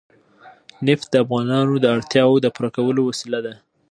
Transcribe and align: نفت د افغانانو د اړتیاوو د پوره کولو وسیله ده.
نفت 0.87 1.07
د 1.11 1.15
افغانانو 1.23 1.73
د 1.79 1.85
اړتیاوو 1.95 2.41
د 2.43 2.47
پوره 2.55 2.69
کولو 2.77 3.01
وسیله 3.09 3.39
ده. 3.45 3.53